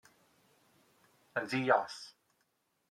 [1.37, 1.97] Yn ddi-os!